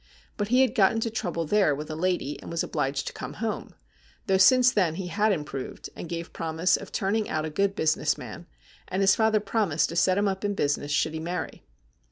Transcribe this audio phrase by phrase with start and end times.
[0.35, 3.33] But he had got into trouble there with a lady, and was obliged to come
[3.33, 3.75] home,
[4.25, 8.17] though since then he had improved, and gave promise of turning out a good business
[8.17, 8.47] man,
[8.87, 11.67] and his father promised to set him up in business should he marry.